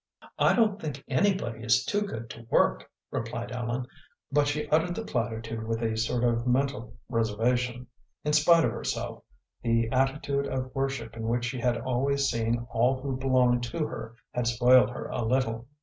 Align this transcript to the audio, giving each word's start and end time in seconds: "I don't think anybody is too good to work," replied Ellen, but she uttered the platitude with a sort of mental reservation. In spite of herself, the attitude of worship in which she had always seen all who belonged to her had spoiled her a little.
"I 0.39 0.53
don't 0.55 0.81
think 0.81 1.03
anybody 1.07 1.63
is 1.63 1.85
too 1.85 2.01
good 2.01 2.27
to 2.31 2.47
work," 2.49 2.89
replied 3.11 3.51
Ellen, 3.51 3.85
but 4.31 4.47
she 4.47 4.67
uttered 4.69 4.95
the 4.95 5.05
platitude 5.05 5.63
with 5.67 5.83
a 5.83 5.95
sort 5.95 6.23
of 6.23 6.47
mental 6.47 6.95
reservation. 7.07 7.85
In 8.23 8.33
spite 8.33 8.65
of 8.65 8.71
herself, 8.71 9.21
the 9.61 9.89
attitude 9.91 10.47
of 10.47 10.73
worship 10.73 11.15
in 11.15 11.27
which 11.27 11.45
she 11.45 11.59
had 11.59 11.77
always 11.77 12.27
seen 12.27 12.65
all 12.71 12.99
who 12.99 13.15
belonged 13.15 13.61
to 13.65 13.85
her 13.85 14.15
had 14.31 14.47
spoiled 14.47 14.89
her 14.89 15.05
a 15.05 15.23
little. 15.23 15.67